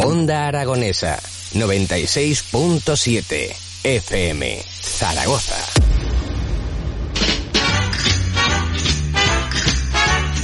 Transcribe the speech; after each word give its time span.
Onda 0.00 0.46
Aragonesa 0.46 1.18
96.7 1.54 3.52
FM 3.82 4.62
Zaragoza. 4.80 5.56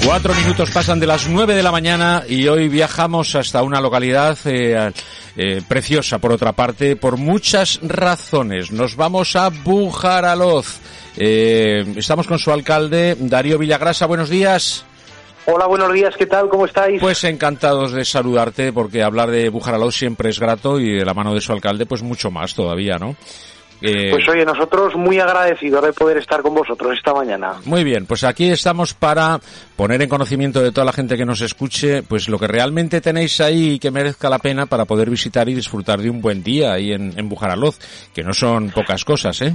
Cuatro 0.04 0.34
minutos 0.34 0.72
pasan 0.72 0.98
de 0.98 1.06
las 1.06 1.28
nueve 1.28 1.54
de 1.54 1.62
la 1.62 1.70
mañana 1.70 2.24
y 2.28 2.48
hoy 2.48 2.66
viajamos 2.66 3.36
hasta 3.36 3.62
una 3.62 3.80
localidad 3.80 4.36
eh, 4.44 4.90
eh, 5.36 5.62
preciosa, 5.68 6.18
por 6.18 6.32
otra 6.32 6.50
parte, 6.50 6.96
por 6.96 7.16
muchas 7.16 7.78
razones. 7.80 8.72
Nos 8.72 8.96
vamos 8.96 9.36
a 9.36 9.50
Bujaraloz. 9.50 10.78
Eh, 11.16 11.94
estamos 11.94 12.26
con 12.26 12.40
su 12.40 12.50
alcalde, 12.50 13.16
Darío 13.20 13.56
Villagrasa. 13.56 14.06
Buenos 14.06 14.30
días. 14.30 14.84
Hola, 15.46 15.66
buenos 15.66 15.92
días, 15.92 16.14
¿qué 16.16 16.24
tal? 16.24 16.48
¿Cómo 16.48 16.64
estáis? 16.64 17.00
Pues 17.00 17.22
encantados 17.24 17.92
de 17.92 18.04
saludarte 18.04 18.72
porque 18.72 19.02
hablar 19.02 19.30
de 19.30 19.50
Bujaraloz 19.50 19.94
siempre 19.94 20.30
es 20.30 20.40
grato 20.40 20.80
y 20.80 20.92
de 20.92 21.04
la 21.04 21.12
mano 21.12 21.34
de 21.34 21.42
su 21.42 21.52
alcalde 21.52 21.84
pues 21.84 22.02
mucho 22.02 22.30
más 22.30 22.54
todavía, 22.54 22.96
¿no? 22.98 23.14
Eh, 23.82 24.10
pues 24.10 24.26
oye, 24.30 24.46
nosotros 24.46 24.94
muy 24.94 25.18
agradecidos 25.18 25.84
de 25.84 25.92
poder 25.92 26.16
estar 26.16 26.40
con 26.40 26.54
vosotros 26.54 26.96
esta 26.96 27.12
mañana. 27.12 27.56
Muy 27.66 27.84
bien, 27.84 28.06
pues 28.06 28.24
aquí 28.24 28.48
estamos 28.48 28.94
para 28.94 29.38
poner 29.76 30.00
en 30.00 30.08
conocimiento 30.08 30.62
de 30.62 30.72
toda 30.72 30.86
la 30.86 30.92
gente 30.92 31.18
que 31.18 31.26
nos 31.26 31.42
escuche, 31.42 32.02
pues 32.02 32.30
lo 32.30 32.38
que 32.38 32.46
realmente 32.46 33.02
tenéis 33.02 33.38
ahí 33.42 33.72
y 33.72 33.78
que 33.78 33.90
merezca 33.90 34.30
la 34.30 34.38
pena 34.38 34.64
para 34.64 34.86
poder 34.86 35.10
visitar 35.10 35.46
y 35.50 35.54
disfrutar 35.54 36.00
de 36.00 36.08
un 36.08 36.22
buen 36.22 36.42
día 36.42 36.72
ahí 36.72 36.92
en, 36.92 37.12
en 37.18 37.28
Bujaraloz, 37.28 37.78
que 38.14 38.22
no 38.22 38.32
son 38.32 38.70
pocas 38.70 39.04
cosas, 39.04 39.42
¿eh? 39.42 39.54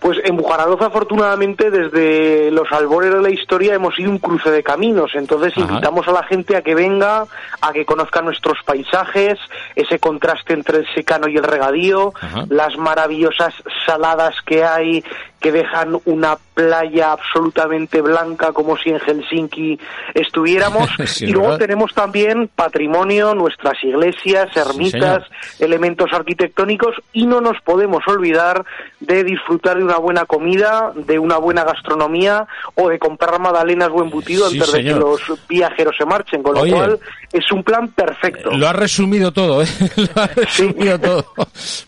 Pues 0.00 0.18
en 0.24 0.36
Bujaraloz, 0.36 0.80
afortunadamente, 0.80 1.70
desde 1.70 2.50
los 2.50 2.70
albores 2.72 3.12
de 3.12 3.20
la 3.20 3.30
historia 3.30 3.74
hemos 3.74 3.98
ido 3.98 4.10
un 4.10 4.18
cruce 4.18 4.50
de 4.50 4.62
caminos. 4.62 5.12
Entonces 5.14 5.56
invitamos 5.56 6.08
a 6.08 6.12
la 6.12 6.22
gente 6.24 6.56
a 6.56 6.62
que 6.62 6.74
venga, 6.74 7.26
a 7.60 7.72
que 7.72 7.84
conozca 7.84 8.22
nuestros 8.22 8.58
paisajes, 8.64 9.38
ese 9.76 9.98
contraste 9.98 10.54
entre 10.54 10.78
el 10.78 10.94
secano 10.94 11.28
y 11.28 11.36
el 11.36 11.44
regadío, 11.44 12.14
las 12.48 12.76
maravillosas 12.78 13.52
saladas 13.86 14.34
que 14.46 14.64
hay 14.64 15.04
que 15.40 15.50
dejan 15.52 15.98
una 16.04 16.36
playa 16.54 17.12
absolutamente 17.12 18.02
blanca 18.02 18.52
como 18.52 18.76
si 18.76 18.90
en 18.90 19.00
Helsinki 19.00 19.80
estuviéramos. 20.14 20.90
y 21.20 21.32
luego 21.32 21.56
tenemos 21.56 21.94
también 21.94 22.48
patrimonio, 22.54 23.34
nuestras 23.34 23.82
iglesias, 23.82 24.54
ermitas, 24.54 25.24
elementos 25.58 26.12
arquitectónicos. 26.12 26.94
Y 27.14 27.26
no 27.26 27.40
nos 27.40 27.58
podemos 27.62 28.06
olvidar 28.06 28.64
de 29.00 29.24
disfrutar 29.24 29.78
de 29.78 29.84
una 29.90 29.98
buena 29.98 30.24
comida, 30.24 30.92
de 30.94 31.18
una 31.18 31.38
buena 31.38 31.64
gastronomía 31.64 32.46
o 32.74 32.88
de 32.88 32.98
comprar 32.98 33.38
magdalenas 33.40 33.90
o 33.92 34.02
embutido 34.02 34.46
antes 34.46 34.72
de 34.72 34.84
que 34.84 34.94
los 34.94 35.20
viajeros 35.48 35.94
se 35.98 36.04
marchen, 36.04 36.42
con 36.42 36.54
lo 36.54 36.66
cual 36.66 36.98
es 37.32 37.50
un 37.52 37.62
plan 37.62 37.88
perfecto. 37.88 38.50
Lo 38.52 38.68
ha 38.68 38.72
resumido 38.72 39.32
todo, 39.32 39.62
¿eh? 39.62 39.66
Lo 39.96 40.22
ha 40.22 40.26
resumido 40.28 40.98
todo. 40.98 41.26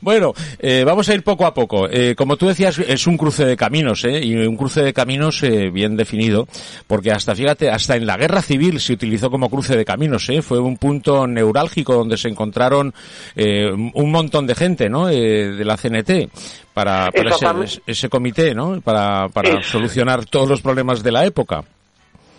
Bueno, 0.01 0.33
eh, 0.59 0.85
vamos 0.85 1.09
a 1.09 1.15
ir 1.15 1.23
poco 1.23 1.47
a 1.47 1.55
poco. 1.55 1.89
Eh, 1.89 2.15
como 2.17 2.37
tú 2.37 2.49
decías, 2.49 2.79
es 2.79 3.07
un 3.07 3.17
cruce 3.17 3.45
de 3.45 3.57
caminos, 3.57 4.05
¿eh? 4.05 4.21
Y 4.23 4.35
un 4.37 4.57
cruce 4.57 4.83
de 4.83 4.93
caminos 4.93 5.43
eh, 5.43 5.71
bien 5.71 5.97
definido, 5.97 6.47
porque 6.87 7.13
hasta, 7.13 7.35
fíjate, 7.35 7.71
hasta 7.71 7.97
en 7.97 8.07
la 8.07 8.17
guerra 8.17 8.43
civil 8.43 8.81
se 8.81 8.93
utilizó 8.93 9.31
como 9.31 9.49
cruce 9.49 9.77
de 9.77 9.85
caminos, 9.85 10.29
¿eh? 10.29 10.43
Fue 10.43 10.59
un 10.59 10.77
punto 10.77 11.27
neurálgico 11.27 11.95
donde 11.95 12.17
se 12.17 12.29
encontraron 12.29 12.95
eh, 13.37 13.71
un 13.73 14.11
montón 14.11 14.47
de 14.47 14.55
gente, 14.55 14.89
¿no? 14.89 15.09
Eh, 15.09 15.53
de 15.53 15.65
la 15.65 15.77
CNT 15.77 16.31
para, 16.75 17.11
para 17.11 17.31
ese, 17.65 17.83
ese, 17.87 18.09
comité, 18.09 18.55
¿no? 18.55 18.81
Para, 18.81 19.29
para 19.29 19.63
solucionar 19.63 20.25
todos 20.25 20.49
los 20.49 20.63
problemas 20.63 21.03
de 21.03 21.13
la 21.13 21.25
época. 21.25 21.65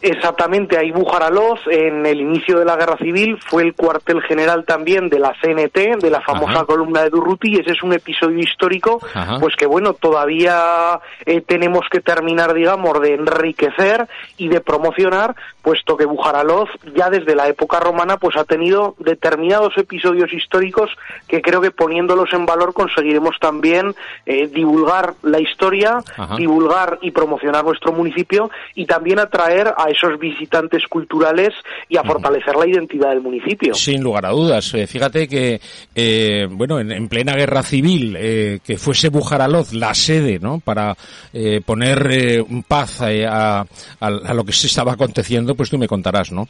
Exactamente, 0.06 0.78
ahí 0.78 0.92
Bujaraloz, 0.92 1.62
en 1.68 2.06
el 2.06 2.20
inicio 2.20 2.60
de 2.60 2.66
la 2.66 2.76
Guerra 2.76 2.98
Civil, 2.98 3.40
fue 3.40 3.64
el 3.64 3.74
cuartel 3.74 4.22
general 4.24 4.66
también 4.66 5.08
de 5.08 5.18
la 5.18 5.34
CNT, 5.42 6.02
de 6.02 6.10
la 6.10 6.20
famosa 6.20 6.66
columna 6.66 7.04
de 7.04 7.10
Durruti, 7.10 7.54
y 7.54 7.60
ese 7.62 7.72
es 7.72 7.82
un 7.84 7.94
episodio 7.94 8.40
histórico, 8.40 9.00
pues 9.40 9.56
que 9.56 9.66
bueno, 9.66 9.94
todavía 9.94 11.00
eh, 11.26 11.40
tenemos 11.40 11.88
que 11.90 12.02
terminar, 12.02 12.54
digamos, 12.54 13.00
de 13.00 13.14
enriquecer 13.14 14.10
y 14.36 14.50
de 14.50 14.60
promocionar, 14.60 15.38
puesto 15.62 15.96
que 15.96 16.06
Bujaraloz 16.06 16.70
ya 16.94 17.10
desde 17.10 17.34
la 17.34 17.48
época 17.48 17.80
romana 17.80 18.18
pues 18.18 18.36
ha 18.36 18.44
tenido 18.44 18.96
determinados 19.00 19.78
episodios 19.78 20.34
históricos 20.34 20.90
que 21.30 21.42
creo 21.42 21.62
que 21.62 21.72
poniéndolos 21.72 22.34
en 22.34 22.46
valor 22.46 22.74
conseguiremos 22.74 23.38
también 23.40 23.96
eh, 24.26 24.48
divulgar 24.48 25.14
la 25.22 25.40
historia, 25.40 26.00
divulgar 26.38 27.00
y 27.02 27.12
promocionar 27.12 27.64
nuestro 27.64 27.94
municipio 27.94 28.52
y 28.76 28.86
también 28.86 29.20
atraer 29.20 29.74
a 29.78 29.93
esos 29.94 30.20
visitantes 30.20 30.84
culturales 30.88 31.54
y 31.88 31.98
a 31.98 32.04
fortalecer 32.04 32.56
la 32.56 32.68
identidad 32.68 33.10
del 33.10 33.22
municipio. 33.22 33.74
Sin 33.74 34.04
lugar 34.04 34.26
a 34.26 34.30
dudas. 34.30 34.74
Eh, 34.74 34.88
fíjate 34.88 35.28
que, 35.28 35.62
eh, 35.96 36.48
bueno, 36.50 36.80
en, 36.80 37.08
plena 37.08 37.36
guerra 37.36 37.64
civil, 37.64 38.16
eh, 38.18 38.60
que 38.64 38.78
fuese 38.78 39.10
Bujaraloz 39.10 39.74
la 39.74 39.94
sede, 39.94 40.40
¿no? 40.40 40.60
Para 40.60 40.96
eh, 41.34 41.62
poner 41.66 42.08
eh, 42.12 42.46
paz 42.68 43.02
a, 43.02 43.62
a, 43.62 43.66
a 44.00 44.34
lo 44.34 44.44
que 44.44 44.54
se 44.54 44.68
estaba 44.68 44.94
aconteciendo, 44.94 45.56
pues 45.56 45.70
tú 45.70 45.78
me 45.78 45.88
contarás, 45.88 46.32
¿no? 46.32 46.48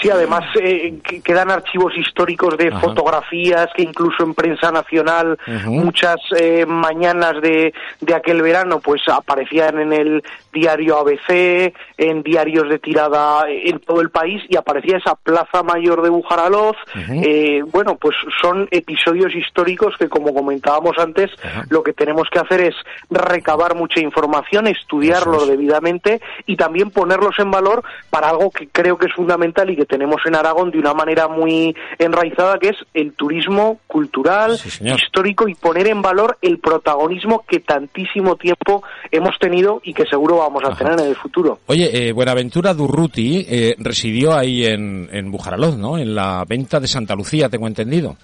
Sí, 0.00 0.10
además 0.10 0.44
eh, 0.62 0.98
quedan 1.24 1.50
archivos 1.50 1.96
históricos 1.96 2.56
de 2.56 2.70
fotografías 2.70 3.68
que 3.74 3.82
incluso 3.82 4.22
en 4.22 4.32
prensa 4.32 4.70
nacional 4.70 5.36
muchas 5.66 6.16
eh, 6.38 6.64
mañanas 6.66 7.42
de, 7.42 7.74
de, 8.00 8.14
aquel 8.14 8.42
verano 8.42 8.78
pues 8.78 9.02
aparecían 9.08 9.80
en 9.80 9.92
el 9.92 10.22
diario 10.52 10.98
ABC, 10.98 11.74
en 11.96 12.22
diarios 12.22 12.68
de 12.68 12.78
tirada 12.78 13.46
en 13.48 13.80
todo 13.80 14.00
el 14.00 14.10
país 14.10 14.40
y 14.48 14.56
aparecía 14.56 14.98
esa 14.98 15.16
plaza 15.16 15.64
mayor 15.64 16.02
de 16.02 16.10
Bujaraloz. 16.10 16.76
eh, 16.94 17.62
bueno, 17.72 17.96
pues 17.96 18.14
son 18.40 18.68
episodios 18.70 19.34
históricos 19.34 19.96
que 19.98 20.08
como 20.08 20.32
comentábamos 20.32 20.96
antes, 20.96 21.30
lo 21.70 21.82
que 21.82 21.92
tenemos 21.92 22.28
que 22.30 22.38
hacer 22.38 22.60
es 22.60 22.74
recabar 23.10 23.74
mucha 23.74 24.00
información, 24.00 24.68
estudiarlo 24.68 25.44
debidamente 25.44 26.20
y 26.46 26.56
también 26.56 26.90
ponerlos 26.90 27.36
en 27.38 27.50
valor 27.50 27.82
para 28.10 28.30
algo 28.30 28.50
que 28.52 28.68
creo 28.68 28.96
que 28.96 29.07
es 29.08 29.14
fundamental 29.14 29.68
y 29.70 29.76
que 29.76 29.84
tenemos 29.84 30.20
en 30.26 30.34
Aragón 30.36 30.70
de 30.70 30.78
una 30.78 30.94
manera 30.94 31.28
muy 31.28 31.74
enraizada, 31.98 32.58
que 32.58 32.68
es 32.68 32.76
el 32.94 33.12
turismo 33.12 33.80
cultural, 33.86 34.58
histórico 34.80 35.48
y 35.48 35.54
poner 35.54 35.88
en 35.88 36.02
valor 36.02 36.38
el 36.42 36.58
protagonismo 36.58 37.44
que 37.48 37.60
tantísimo 37.60 38.36
tiempo 38.36 38.82
hemos 39.10 39.38
tenido 39.38 39.80
y 39.82 39.92
que 39.92 40.04
seguro 40.06 40.38
vamos 40.38 40.62
a 40.64 40.68
Ajá. 40.68 40.78
tener 40.78 41.00
en 41.00 41.06
el 41.08 41.16
futuro. 41.16 41.58
Oye, 41.66 42.08
eh, 42.08 42.12
Buenaventura 42.12 42.74
Durruti 42.74 43.44
eh, 43.48 43.74
residió 43.78 44.34
ahí 44.34 44.64
en, 44.64 45.08
en 45.12 45.30
Bujaraloz, 45.30 45.76
¿no? 45.76 45.98
En 45.98 46.14
la 46.14 46.44
venta 46.48 46.80
de 46.80 46.86
Santa 46.86 47.14
Lucía, 47.14 47.48
tengo 47.48 47.66
entendido. 47.66 48.16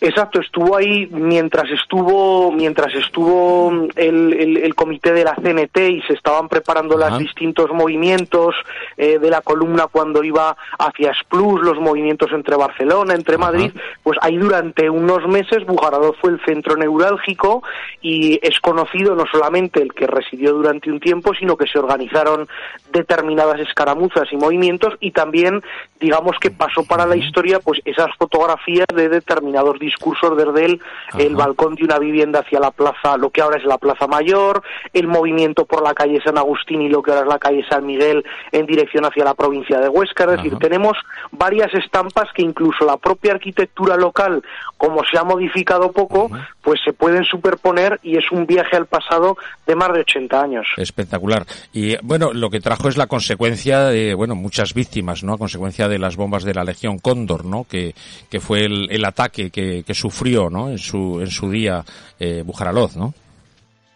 Exacto, 0.00 0.40
estuvo 0.40 0.76
ahí 0.76 1.08
mientras 1.10 1.68
estuvo 1.70 2.52
mientras 2.52 2.94
estuvo 2.94 3.88
el, 3.96 4.32
el, 4.32 4.56
el 4.58 4.74
comité 4.76 5.12
de 5.12 5.24
la 5.24 5.34
CNT 5.34 5.76
y 5.90 6.02
se 6.02 6.12
estaban 6.12 6.48
preparando 6.48 6.96
los 6.96 7.18
distintos 7.18 7.70
movimientos 7.72 8.54
eh, 8.96 9.18
de 9.18 9.30
la 9.30 9.40
columna 9.40 9.86
cuando 9.90 10.22
iba 10.22 10.56
hacia 10.78 11.12
Splus, 11.14 11.62
los 11.62 11.78
movimientos 11.80 12.30
entre 12.32 12.56
Barcelona, 12.56 13.14
entre 13.14 13.38
Madrid, 13.38 13.72
pues 14.02 14.18
ahí 14.22 14.36
durante 14.36 14.88
unos 14.88 15.26
meses 15.26 15.64
Bujarado 15.66 16.14
fue 16.20 16.30
el 16.30 16.40
centro 16.44 16.76
neurálgico 16.76 17.62
y 18.00 18.38
es 18.42 18.60
conocido 18.60 19.16
no 19.16 19.24
solamente 19.30 19.82
el 19.82 19.92
que 19.92 20.06
residió 20.06 20.52
durante 20.52 20.90
un 20.90 21.00
tiempo, 21.00 21.34
sino 21.34 21.56
que 21.56 21.66
se 21.66 21.78
organizaron 21.78 22.48
determinadas 22.92 23.60
escaramuzas 23.60 24.32
y 24.32 24.36
movimientos 24.36 24.94
y 25.00 25.10
también 25.10 25.62
digamos 26.00 26.38
que 26.38 26.50
pasó 26.50 26.84
para 26.84 27.06
la 27.06 27.16
historia 27.16 27.58
pues 27.58 27.80
esas 27.84 28.14
fotografías 28.16 28.86
de 28.94 29.08
determinados 29.08 29.78
discursos 29.88 30.36
desde 30.36 30.66
el, 30.66 30.80
el, 31.18 31.34
balcón 31.34 31.74
de 31.74 31.84
una 31.84 31.98
vivienda 31.98 32.40
hacia 32.40 32.60
la 32.60 32.70
plaza, 32.70 33.16
lo 33.16 33.30
que 33.30 33.40
ahora 33.40 33.56
es 33.56 33.64
la 33.64 33.78
Plaza 33.78 34.06
Mayor, 34.06 34.62
el 34.92 35.06
movimiento 35.06 35.64
por 35.64 35.82
la 35.82 35.94
calle 35.94 36.20
San 36.22 36.36
Agustín 36.36 36.82
y 36.82 36.88
lo 36.88 37.02
que 37.02 37.10
ahora 37.10 37.22
es 37.22 37.28
la 37.28 37.38
calle 37.38 37.64
San 37.68 37.86
Miguel 37.86 38.24
en 38.52 38.66
dirección 38.66 39.04
hacia 39.04 39.24
la 39.24 39.34
provincia 39.34 39.78
de 39.80 39.88
Huesca. 39.88 40.24
Es 40.24 40.30
decir, 40.32 40.52
Ajá. 40.52 40.60
tenemos 40.60 40.96
varias 41.32 41.72
estampas 41.74 42.28
que 42.34 42.42
incluso 42.42 42.84
la 42.84 42.96
propia 42.96 43.32
arquitectura 43.32 43.96
local, 43.96 44.42
como 44.76 45.02
se 45.10 45.18
ha 45.18 45.24
modificado 45.24 45.92
poco, 45.92 46.28
Ajá. 46.32 46.48
pues 46.62 46.80
se 46.84 46.92
pueden 46.92 47.24
superponer 47.24 47.98
y 48.02 48.16
es 48.18 48.30
un 48.30 48.46
viaje 48.46 48.76
al 48.76 48.86
pasado 48.86 49.36
de 49.66 49.74
más 49.74 49.92
de 49.92 50.00
80 50.00 50.40
años. 50.40 50.66
Espectacular. 50.76 51.46
Y 51.72 51.96
bueno, 52.02 52.32
lo 52.32 52.50
que 52.50 52.60
trajo 52.60 52.88
es 52.88 52.96
la 52.96 53.06
consecuencia 53.06 53.84
de, 53.84 54.14
bueno, 54.14 54.34
muchas 54.34 54.74
víctimas, 54.74 55.24
¿no? 55.24 55.34
A 55.34 55.38
consecuencia 55.38 55.88
de 55.88 55.98
las 55.98 56.16
bombas 56.16 56.44
de 56.44 56.54
la 56.54 56.64
Legión 56.64 56.98
Cóndor, 56.98 57.44
¿no? 57.44 57.64
Que, 57.64 57.94
que 58.30 58.40
fue 58.40 58.64
el, 58.64 58.88
el 58.90 59.04
ataque 59.04 59.50
que, 59.50 59.50
que, 59.86 59.94
sufrió 59.94 60.50
¿no? 60.50 60.70
en, 60.70 60.78
su, 60.78 61.20
en 61.20 61.30
su 61.30 61.50
día 61.50 61.84
eh, 62.18 62.42
Bujaraloz, 62.44 62.96
¿no? 62.96 63.14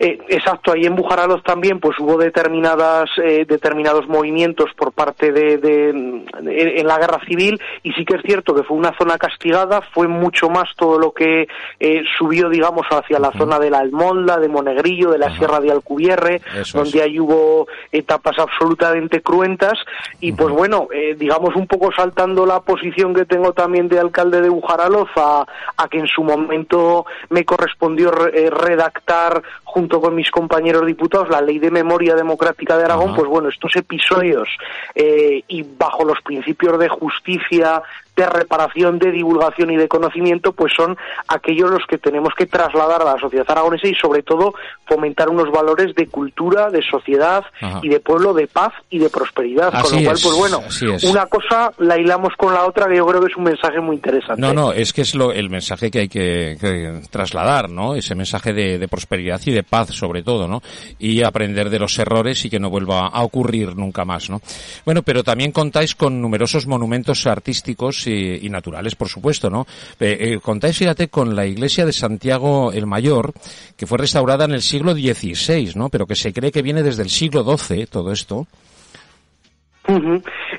Eh, 0.04 0.18
exacto, 0.30 0.72
ahí 0.72 0.84
en 0.84 0.96
Bujaraloz 0.96 1.44
también 1.44 1.78
pues 1.78 1.96
hubo 2.00 2.18
determinadas 2.18 3.08
eh, 3.22 3.44
determinados 3.48 4.08
movimientos 4.08 4.68
por 4.76 4.90
parte 4.90 5.30
de, 5.30 5.58
de, 5.58 5.90
en 5.90 6.86
la 6.88 6.98
guerra 6.98 7.20
civil 7.24 7.60
y 7.84 7.92
sí 7.92 8.04
que 8.04 8.16
es 8.16 8.22
cierto 8.22 8.52
que 8.52 8.64
fue 8.64 8.76
una 8.76 8.98
zona 8.98 9.16
castigada, 9.16 9.80
fue 9.94 10.08
mucho 10.08 10.48
más 10.50 10.68
todo 10.76 10.98
lo 10.98 11.12
que 11.12 11.46
eh, 11.78 12.02
subió 12.18 12.48
digamos 12.48 12.84
hacia 12.90 13.20
la 13.20 13.30
zona 13.30 13.60
de 13.60 13.70
la 13.70 13.78
Almolda, 13.78 14.40
de 14.40 14.48
Monegrillo, 14.48 15.12
de 15.12 15.18
la 15.18 15.36
Sierra 15.36 15.60
de 15.60 15.70
Alcubierre, 15.70 16.42
donde 16.74 17.00
ahí 17.00 17.20
hubo 17.20 17.68
etapas 17.92 18.40
absolutamente 18.40 19.22
cruentas 19.22 19.78
y 20.18 20.32
pues 20.32 20.52
bueno, 20.52 20.88
eh, 20.92 21.14
digamos 21.16 21.54
un 21.54 21.68
poco 21.68 21.92
saltando 21.92 22.44
la 22.44 22.58
posición 22.58 23.14
que 23.14 23.24
tengo 23.24 23.52
también 23.52 23.86
de 23.86 24.00
alcalde 24.00 24.40
de 24.40 24.48
Bujaraloz 24.48 25.10
a, 25.14 25.46
a 25.76 25.86
que 25.86 26.00
en 26.00 26.08
su 26.08 26.24
momento 26.24 27.06
me 27.30 27.44
correspondió 27.44 28.10
redactar 28.10 29.40
junto 29.72 30.02
con 30.02 30.14
mis 30.14 30.30
compañeros 30.30 30.84
diputados 30.84 31.30
la 31.30 31.40
ley 31.40 31.58
de 31.58 31.70
memoria 31.70 32.14
democrática 32.14 32.76
de 32.76 32.84
Aragón, 32.84 33.14
pues 33.14 33.26
bueno, 33.26 33.48
estos 33.48 33.74
episodios 33.74 34.46
eh, 34.94 35.42
y 35.48 35.62
bajo 35.62 36.04
los 36.04 36.20
principios 36.20 36.78
de 36.78 36.90
justicia, 36.90 37.82
de 38.16 38.26
reparación, 38.26 38.98
de 38.98 39.10
divulgación 39.10 39.70
y 39.70 39.76
de 39.76 39.88
conocimiento, 39.88 40.52
pues 40.52 40.72
son 40.76 40.96
aquellos 41.28 41.70
los 41.70 41.86
que 41.88 41.96
tenemos 41.96 42.34
que 42.36 42.46
trasladar 42.46 43.00
a 43.02 43.14
la 43.14 43.18
sociedad 43.18 43.46
aragonesa 43.48 43.88
y 43.88 43.94
sobre 43.94 44.22
todo 44.22 44.54
fomentar 44.86 45.30
unos 45.30 45.50
valores 45.50 45.94
de 45.94 46.06
cultura, 46.08 46.68
de 46.70 46.82
sociedad 46.82 47.44
y 47.82 47.88
de 47.88 48.00
pueblo, 48.00 48.34
de 48.34 48.46
paz 48.46 48.72
y 48.90 48.98
de 48.98 49.08
prosperidad. 49.08 49.72
con 49.72 49.96
lo 49.96 50.04
cual, 50.04 50.18
pues 50.22 50.36
bueno, 50.36 50.60
una 51.04 51.26
cosa 51.26 51.72
la 51.78 51.98
hilamos 51.98 52.34
con 52.36 52.52
la 52.52 52.66
otra 52.66 52.86
que 52.86 52.96
yo 52.96 53.06
creo 53.06 53.22
que 53.22 53.30
es 53.30 53.36
un 53.36 53.44
mensaje 53.44 53.80
muy 53.80 53.96
interesante. 53.96 54.40
No, 54.40 54.52
no, 54.52 54.72
es 54.72 54.92
que 54.92 55.02
es 55.02 55.14
lo, 55.14 55.32
el 55.32 55.48
mensaje 55.48 55.90
que 55.90 56.00
hay 56.00 56.08
que, 56.08 57.00
trasladar, 57.10 57.70
¿no? 57.70 57.94
Ese 57.94 58.14
mensaje 58.14 58.52
de, 58.52 58.78
de, 58.78 58.88
prosperidad 58.88 59.40
y 59.46 59.52
de 59.52 59.62
paz 59.62 59.88
sobre 59.94 60.22
todo, 60.22 60.46
¿no? 60.46 60.62
Y 60.98 61.22
aprender 61.22 61.70
de 61.70 61.78
los 61.78 61.98
errores 61.98 62.44
y 62.44 62.50
que 62.50 62.60
no 62.60 62.68
vuelva 62.68 63.08
a 63.08 63.22
ocurrir 63.22 63.74
nunca 63.76 64.04
más, 64.04 64.28
¿no? 64.28 64.40
Bueno, 64.84 65.02
pero 65.02 65.24
también 65.24 65.52
contáis 65.52 65.94
con 65.94 66.20
numerosos 66.20 66.66
monumentos 66.66 67.26
artísticos 67.26 68.01
y, 68.06 68.48
naturales, 68.48 68.94
por 68.94 69.08
supuesto, 69.08 69.50
¿no? 69.50 69.66
Eh, 70.00 70.16
eh, 70.20 70.38
contáis, 70.42 70.76
fíjate, 70.76 71.08
con 71.08 71.34
la 71.34 71.46
iglesia 71.46 71.86
de 71.86 71.92
Santiago 71.92 72.72
el 72.72 72.86
Mayor, 72.86 73.32
que 73.76 73.86
fue 73.86 73.98
restaurada 73.98 74.44
en 74.44 74.52
el 74.52 74.62
siglo 74.62 74.94
XVI, 74.94 75.72
¿no? 75.74 75.88
Pero 75.88 76.06
que 76.06 76.14
se 76.14 76.32
cree 76.32 76.52
que 76.52 76.62
viene 76.62 76.82
desde 76.82 77.02
el 77.02 77.10
siglo 77.10 77.44
XII, 77.44 77.86
todo 77.86 78.12
esto. 78.12 78.46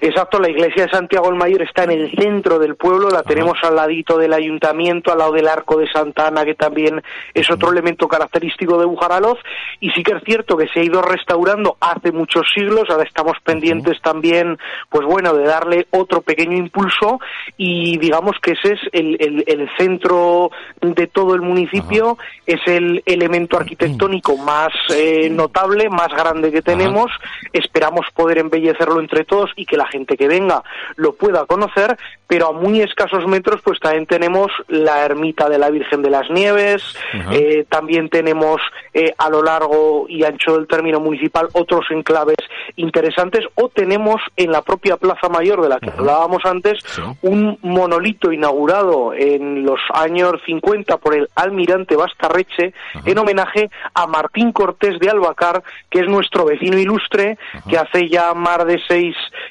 Exacto, 0.02 0.38
la 0.40 0.50
iglesia 0.50 0.86
de 0.86 0.92
Santiago 0.92 1.30
el 1.30 1.36
Mayor 1.36 1.62
está 1.62 1.86
en 1.86 1.92
el 1.92 2.12
centro 2.12 2.60
del 2.60 2.76
pueblo, 2.76 3.10
la 3.10 3.24
tenemos 3.24 3.58
al 3.64 3.76
ladito 3.76 4.18
del 4.18 4.34
ayuntamiento, 4.34 5.12
al 5.12 5.20
lado 5.20 5.32
del 5.32 5.48
arco 5.48 5.78
de 5.78 5.90
Santa 5.92 6.28
Ana, 6.28 6.44
que 6.44 6.56
también 6.56 7.02
es 7.34 7.50
otro 7.50 7.72
elemento 7.72 8.08
característico 8.08 8.78
de 8.78 8.86
Bujaraloz, 8.86 9.40
y 9.80 9.92
sí 9.92 10.04
que 10.04 10.14
es 10.14 10.24
cierto 10.24 10.58
que 10.58 10.68
se 10.68 10.82
ha 10.82 10.84
ido 10.84 11.02
restaurando 11.02 11.78
hace 11.80 12.12
muchos 12.12 12.48
siglos, 12.54 12.90
ahora 12.90 13.04
estamos 13.04 13.38
pendientes 13.44 14.02
también, 14.02 14.58
pues 14.90 15.06
bueno, 15.06 15.34
de 15.34 15.46
darle 15.46 15.88
otro 15.92 16.22
pequeño 16.22 16.58
impulso, 16.58 17.20
y 17.56 17.98
digamos 18.00 18.36
que 18.42 18.52
ese 18.52 18.74
es 18.74 18.80
el, 18.92 19.18
el, 19.48 19.70
centro 19.78 20.52
de 20.82 21.08
todo 21.08 21.34
el 21.34 21.42
municipio, 21.42 22.18
es 22.46 22.60
el 22.68 23.02
elemento 23.06 23.58
arquitectónico 23.58 24.38
más 24.38 24.74
eh, 24.94 25.30
notable, 25.30 25.90
más 25.90 26.10
grande 26.10 26.52
que 26.52 26.62
tenemos, 26.62 27.10
esperamos 27.54 28.06
poder 28.14 28.40
embellecerlo 28.40 29.00
entre 29.14 29.26
todos 29.26 29.52
y 29.56 29.66
que 29.66 29.78
la 29.78 29.86
gente 29.86 30.18
que 30.18 30.28
venga 30.28 30.64
lo 30.96 31.14
pueda 31.14 31.46
conocer, 31.46 31.98
pero 32.26 32.48
a 32.48 32.52
muy 32.52 32.82
escasos 32.82 33.28
metros 33.28 33.62
pues 33.64 33.80
también 33.80 34.08
tenemos 34.08 34.52
la 34.68 35.06
ermita 35.06 35.48
de 35.50 35.60
la 35.60 35.70
Virgen 35.70 36.02
de 36.02 36.10
las 36.10 36.32
Nieves, 36.32 36.98
eh, 37.32 37.64
también 37.70 38.10
tenemos 38.10 38.60
eh, 38.92 39.14
a 39.20 39.30
lo 39.30 39.44
largo 39.44 40.08
y 40.10 40.24
ancho 40.24 40.56
del 40.56 40.68
término 40.68 41.00
municipal 41.00 41.48
otros 41.54 41.86
enclaves 41.92 42.38
interesantes 42.76 43.46
o 43.54 43.70
tenemos 43.70 44.20
en 44.36 44.52
la 44.52 44.64
propia 44.64 44.98
Plaza 44.98 45.30
Mayor 45.30 45.62
de 45.62 45.70
la 45.70 45.80
que 45.80 45.92
hablábamos 45.92 46.44
antes 46.46 46.80
un 47.22 47.60
monolito 47.62 48.32
inaugurado 48.32 49.14
en 49.14 49.64
los 49.64 49.80
años 49.94 50.34
50 50.46 50.98
por 50.98 51.16
el 51.16 51.30
almirante 51.36 51.96
Bastarreche 51.96 52.74
en 53.06 53.18
homenaje 53.20 53.70
a 53.94 54.08
Martín 54.08 54.52
Cortés 54.52 54.98
de 55.00 55.10
Albacar, 55.10 55.62
que 55.92 56.00
es 56.00 56.08
nuestro 56.08 56.46
vecino 56.46 56.80
ilustre, 56.80 57.38
que 57.70 57.78
hace 57.78 58.10
ya 58.10 58.34
más 58.34 58.66
de 58.66 58.80
seis 58.88 59.03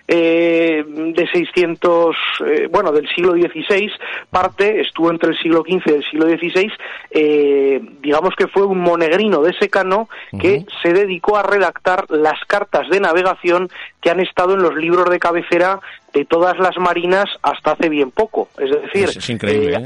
eh, 0.09 0.85
de 0.87 1.29
600, 1.33 2.17
eh, 2.47 2.69
bueno, 2.71 2.93
del 2.93 3.09
siglo 3.15 3.33
XVI, 3.33 3.91
parte, 4.31 4.81
estuvo 4.81 5.11
entre 5.11 5.31
el 5.31 5.39
siglo 5.39 5.63
XV 5.63 5.83
y 5.87 5.91
el 5.91 6.05
siglo 6.05 6.27
XVI, 6.27 6.73
eh, 7.11 7.81
digamos 8.01 8.35
que 8.37 8.47
fue 8.49 8.65
un 8.65 8.81
monegrino 8.81 9.43
de 9.43 9.53
secano 9.55 10.09
que 10.39 10.65
se 10.83 10.93
dedicó 10.93 11.37
a 11.37 11.43
redactar 11.43 12.07
las 12.11 12.39
cartas 12.47 12.89
de 12.89 13.01
navegación 13.01 13.69
que 14.01 14.11
han 14.11 14.21
estado 14.21 14.55
en 14.55 14.63
los 14.63 14.75
libros 14.75 15.09
de 15.11 15.19
cabecera 15.19 15.81
de 16.13 16.25
todas 16.25 16.59
las 16.59 16.77
marinas 16.79 17.27
hasta 17.43 17.73
hace 17.73 17.89
bien 17.89 18.11
poco. 18.11 18.49
Es 18.59 18.71
decir, 18.71 19.09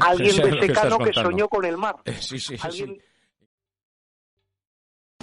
alguien 0.01 0.37
de 0.37 0.59
secano 0.59 0.99
que, 0.99 1.13
soñó 1.13 1.47
con 1.47 1.65
el 1.65 1.77
mar. 1.77 1.95